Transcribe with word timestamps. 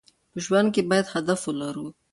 په 0.31 0.37
ژوند 0.45 0.67
کې 0.73 0.81
باید 0.89 1.11
هدف 1.15 1.39
ولرو. 1.45 1.87